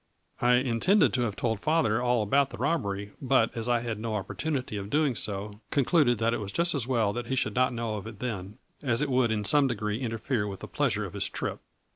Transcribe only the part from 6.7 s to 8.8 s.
as well that he should not know of it then,